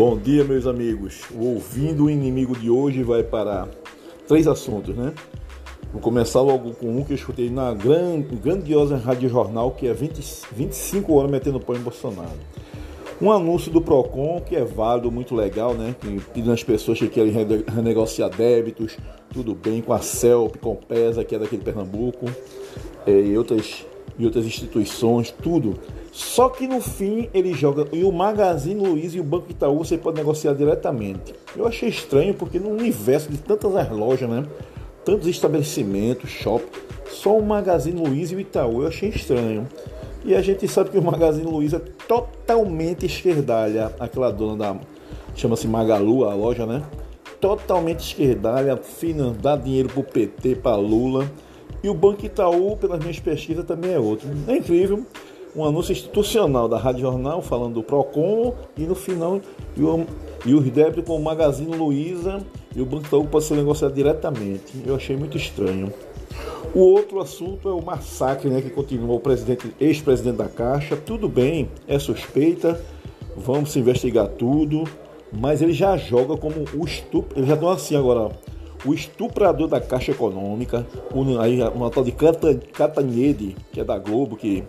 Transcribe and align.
Bom 0.00 0.16
dia, 0.16 0.42
meus 0.44 0.66
amigos. 0.66 1.24
O 1.30 1.44
Ouvindo 1.44 2.04
o 2.04 2.10
Inimigo 2.10 2.56
de 2.56 2.70
hoje 2.70 3.02
vai 3.02 3.22
para 3.22 3.68
três 4.26 4.48
assuntos, 4.48 4.96
né? 4.96 5.12
Vou 5.92 6.00
começar 6.00 6.40
logo 6.40 6.72
com 6.72 6.86
um 6.86 7.04
que 7.04 7.12
eu 7.12 7.16
escutei 7.16 7.50
na 7.50 7.74
grande, 7.74 8.34
grandiosa 8.34 8.96
Rádio 8.96 9.28
Jornal, 9.28 9.72
que 9.72 9.86
é 9.86 9.92
20, 9.92 10.46
25 10.52 11.12
horas 11.12 11.30
metendo 11.30 11.60
pão 11.60 11.76
em 11.76 11.80
Bolsonaro. 11.80 12.30
Um 13.20 13.30
anúncio 13.30 13.70
do 13.70 13.82
PROCON 13.82 14.40
que 14.40 14.56
é 14.56 14.64
válido, 14.64 15.12
muito 15.12 15.34
legal, 15.34 15.74
né? 15.74 15.94
Pedindo 16.32 16.50
às 16.50 16.64
pessoas 16.64 16.98
que 16.98 17.06
querem 17.06 17.34
renegociar 17.68 18.30
débitos, 18.30 18.96
tudo 19.30 19.54
bem, 19.54 19.82
com 19.82 19.92
a 19.92 19.98
CELP, 19.98 20.56
com 20.56 20.76
PESA, 20.76 21.22
que 21.24 21.34
é 21.34 21.38
daqui 21.38 21.58
de 21.58 21.62
Pernambuco, 21.62 22.24
é, 23.06 23.20
e 23.20 23.36
outras, 23.36 23.84
e 24.20 24.26
outras 24.26 24.44
instituições, 24.44 25.30
tudo. 25.42 25.78
Só 26.12 26.48
que 26.48 26.66
no 26.66 26.80
fim 26.80 27.28
ele 27.32 27.54
joga. 27.54 27.86
E 27.92 28.04
o 28.04 28.12
Magazine 28.12 28.86
Luiza 28.86 29.16
e 29.16 29.20
o 29.20 29.24
Banco 29.24 29.50
Itaú 29.50 29.78
você 29.78 29.96
pode 29.96 30.18
negociar 30.18 30.52
diretamente. 30.54 31.34
Eu 31.56 31.66
achei 31.66 31.88
estranho 31.88 32.34
porque 32.34 32.58
no 32.58 32.70
universo 32.70 33.30
de 33.30 33.38
tantas 33.38 33.90
lojas, 33.90 34.28
né? 34.28 34.44
Tantos 35.04 35.26
estabelecimentos, 35.28 36.28
shopping, 36.28 36.66
só 37.08 37.36
o 37.36 37.44
Magazine 37.44 38.00
Luiza 38.00 38.34
e 38.34 38.36
o 38.36 38.40
Itaú. 38.40 38.82
Eu 38.82 38.88
achei 38.88 39.08
estranho. 39.08 39.66
E 40.24 40.34
a 40.34 40.42
gente 40.42 40.68
sabe 40.68 40.90
que 40.90 40.98
o 40.98 41.02
Magazine 41.02 41.50
Luiza 41.50 41.78
é 41.78 42.04
totalmente 42.06 43.06
esquerdalha. 43.06 43.92
Aquela 43.98 44.30
dona 44.30 44.56
da. 44.56 44.80
chama-se 45.34 45.66
Magalu, 45.66 46.28
a 46.28 46.34
loja, 46.34 46.66
né? 46.66 46.82
Totalmente 47.40 48.00
esquerdalha, 48.00 48.76
fina, 48.76 49.34
dá 49.40 49.56
dinheiro 49.56 49.88
pro 49.88 50.02
PT, 50.02 50.56
para 50.56 50.76
Lula. 50.76 51.30
E 51.82 51.88
o 51.88 51.94
Banco 51.94 52.24
Itaú, 52.26 52.76
pelas 52.76 53.00
minhas 53.00 53.18
pesquisas, 53.18 53.64
também 53.64 53.92
é 53.92 53.98
outro. 53.98 54.28
É 54.46 54.56
incrível 54.56 55.04
um 55.54 55.64
anúncio 55.64 55.92
institucional 55.92 56.68
da 56.68 56.78
Rádio 56.78 57.00
Jornal 57.00 57.42
falando 57.42 57.74
do 57.74 57.82
PROCON 57.82 58.54
e 58.76 58.82
no 58.82 58.94
final 58.94 59.40
e 59.76 59.82
o, 59.82 60.06
e 60.46 60.54
o 60.54 60.60
débito 60.60 61.02
com 61.02 61.16
o 61.16 61.22
Magazine 61.22 61.74
Luiza 61.74 62.40
e 62.74 62.80
o 62.80 62.86
Banco 62.86 63.06
Itaú 63.06 63.26
pode 63.26 63.44
ser 63.44 63.56
negociado 63.56 63.92
diretamente. 63.92 64.80
Eu 64.86 64.94
achei 64.94 65.16
muito 65.16 65.36
estranho. 65.36 65.92
O 66.72 66.80
outro 66.80 67.20
assunto 67.20 67.68
é 67.68 67.72
o 67.72 67.82
massacre 67.82 68.48
né, 68.48 68.62
que 68.62 68.70
continua 68.70 69.16
o 69.16 69.20
presidente, 69.20 69.74
ex-presidente 69.80 70.36
da 70.36 70.48
Caixa. 70.48 70.96
Tudo 70.96 71.28
bem, 71.28 71.68
é 71.88 71.98
suspeita, 71.98 72.80
vamos 73.36 73.74
investigar 73.74 74.28
tudo, 74.28 74.84
mas 75.32 75.60
ele 75.60 75.72
já 75.72 75.96
joga 75.96 76.36
como 76.36 76.64
o 76.74 76.84
estupro. 76.84 77.36
Ele 77.36 77.46
já 77.46 77.56
deu 77.56 77.68
assim 77.70 77.96
agora, 77.96 78.30
o 78.84 78.94
estuprador 78.94 79.68
da 79.68 79.80
Caixa 79.80 80.12
Econômica, 80.12 80.86
uma 81.74 81.90
tal 81.90 82.04
de 82.04 82.12
Catanhede, 82.12 83.56
que 83.72 83.80
é 83.80 83.84
da 83.84 83.98
Globo, 83.98 84.36
que 84.36 84.64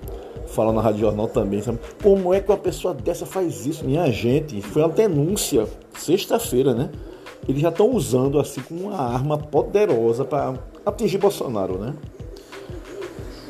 fala 0.47 0.73
na 0.73 0.81
Rádio 0.81 1.01
Jornal 1.01 1.27
também, 1.27 1.61
sabe? 1.61 1.79
Como 2.03 2.33
é 2.33 2.41
que 2.41 2.51
uma 2.51 2.57
pessoa 2.57 2.93
dessa 2.93 3.25
faz 3.25 3.65
isso? 3.65 3.85
Minha 3.85 4.11
gente, 4.11 4.61
foi 4.61 4.81
uma 4.81 4.89
denúncia 4.89 5.67
sexta-feira, 5.97 6.73
né? 6.73 6.89
Eles 7.47 7.61
já 7.61 7.69
estão 7.69 7.89
usando 7.89 8.39
assim 8.39 8.61
como 8.61 8.89
uma 8.89 8.97
arma 8.97 9.37
poderosa 9.37 10.25
para 10.25 10.53
atingir 10.85 11.17
Bolsonaro, 11.17 11.77
né? 11.77 11.93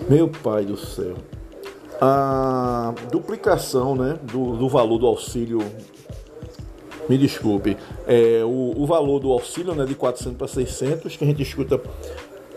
Meu 0.07 0.29
pai 0.29 0.63
do 0.63 0.77
céu. 0.77 1.15
A 1.99 2.93
duplicação 3.11 3.95
né, 3.95 4.17
do, 4.23 4.55
do 4.55 4.67
valor 4.67 4.97
do 4.97 5.05
auxílio 5.05 5.59
me 7.11 7.17
desculpe, 7.17 7.75
é, 8.07 8.41
o, 8.45 8.73
o, 8.77 8.85
valor 8.85 9.19
do 9.19 9.33
auxílio 9.33 9.75
né, 9.75 9.83
de 9.83 9.95
400 9.95 10.37
para 10.37 10.47
600, 10.47 11.17
que 11.17 11.25
a 11.25 11.27
gente 11.27 11.41
escuta 11.41 11.77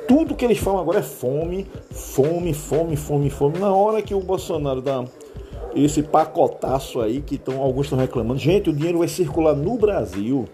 tudo 0.07 0.37
que 0.37 0.45
eles 0.45 0.59
falam 0.59 0.81
agora 0.81 1.01
é 1.01 1.03
fome, 1.03 1.67
fome, 1.91 2.55
fome, 2.55 2.95
fome, 2.95 3.31
fome. 3.31 3.59
Na 3.59 3.75
hora 3.75 4.01
que 4.01 4.15
o 4.15 4.21
Bolsonaro 4.21 4.81
dá 4.81 5.05
esse 5.75 6.05
pacotaço 6.05 7.01
aí, 7.01 7.21
que 7.21 7.37
tão, 7.37 7.61
alguns 7.61 7.87
estão 7.87 7.99
reclamando, 7.99 8.39
gente, 8.39 8.71
o 8.71 8.73
dinheiro 8.73 8.99
vai 8.99 9.09
circular 9.09 9.57
no 9.57 9.77
Brasil. 9.77 10.45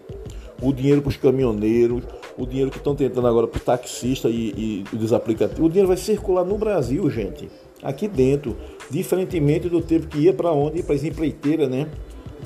O 0.59 0.73
dinheiro 0.73 1.01
para 1.01 1.09
os 1.09 1.17
caminhoneiros, 1.17 2.03
o 2.35 2.45
dinheiro 2.47 2.71
que 2.71 2.77
estão 2.77 2.95
tentando 2.95 3.27
agora 3.27 3.47
para 3.47 3.57
o 3.57 3.61
taxista 3.61 4.29
e, 4.29 4.83
e 4.91 4.95
dos 4.95 5.13
aplicativos, 5.13 5.65
o 5.65 5.69
dinheiro 5.69 5.87
vai 5.87 5.97
circular 5.97 6.43
no 6.43 6.57
Brasil, 6.57 7.07
gente. 7.11 7.49
Aqui 7.83 8.07
dentro. 8.07 8.57
Diferentemente 8.89 9.69
do 9.69 9.79
tempo 9.79 10.07
que 10.07 10.19
ia 10.19 10.33
para 10.33 10.51
onde? 10.51 10.81
Para 10.81 10.95
as 10.95 11.03
empreiteiras, 11.03 11.69
né? 11.69 11.87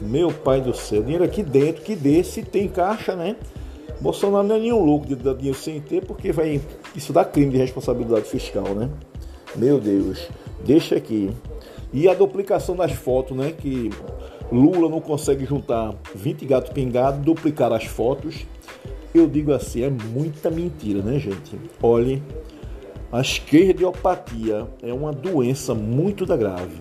Meu 0.01 0.31
pai 0.31 0.61
do 0.61 0.73
céu, 0.73 1.01
dinheiro 1.01 1.23
aqui 1.23 1.41
dentro, 1.41 1.81
que 1.81 1.95
desse 1.95 2.43
tem 2.43 2.67
caixa, 2.67 3.15
né? 3.15 3.35
Bolsonaro 4.01 4.47
não 4.47 4.55
é 4.55 4.59
nenhum 4.59 4.83
louco 4.83 5.05
de 5.05 5.15
dar 5.15 5.33
dinheiro 5.33 5.57
sem 5.57 5.79
ter, 5.79 6.05
porque 6.05 6.31
vai 6.31 6.61
isso 6.95 7.13
dá 7.13 7.23
crime 7.23 7.51
de 7.51 7.57
responsabilidade 7.57 8.25
fiscal, 8.25 8.75
né? 8.75 8.89
Meu 9.55 9.79
Deus, 9.79 10.27
deixa 10.65 10.95
aqui. 10.95 11.31
E 11.93 12.09
a 12.09 12.13
duplicação 12.13 12.75
das 12.75 12.91
fotos, 12.91 13.37
né? 13.37 13.53
Que 13.57 13.89
Lula 14.51 14.89
não 14.89 14.99
consegue 14.99 15.45
juntar 15.45 15.95
20 16.13 16.45
gatos 16.45 16.71
pingados, 16.71 17.21
duplicar 17.21 17.71
as 17.71 17.85
fotos. 17.85 18.45
Eu 19.13 19.27
digo 19.27 19.53
assim, 19.53 19.83
é 19.83 19.89
muita 19.89 20.49
mentira, 20.49 21.01
né, 21.01 21.17
gente? 21.17 21.57
Olhe, 21.81 22.21
a 23.11 23.21
esquerdiopatia 23.21 24.67
é 24.83 24.93
uma 24.93 25.13
doença 25.13 25.73
muito 25.73 26.25
da 26.25 26.35
grave. 26.35 26.75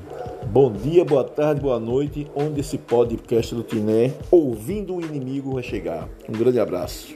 Bom 0.50 0.72
dia, 0.72 1.04
boa 1.04 1.24
tarde, 1.24 1.60
boa 1.60 1.80
noite, 1.80 2.30
onde 2.34 2.60
esse 2.60 2.78
podcast 2.78 3.54
do 3.54 3.62
Tiné, 3.62 4.12
ouvindo 4.30 4.94
o 4.94 5.00
inimigo, 5.00 5.54
vai 5.54 5.62
chegar. 5.62 6.08
Um 6.28 6.32
grande 6.32 6.60
abraço. 6.60 7.14